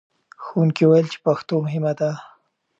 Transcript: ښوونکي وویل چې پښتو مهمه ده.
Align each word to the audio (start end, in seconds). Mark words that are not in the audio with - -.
ښوونکي 0.43 0.83
وویل 0.85 1.07
چې 1.13 1.17
پښتو 1.25 1.53
مهمه 1.65 1.93
ده. 1.99 2.11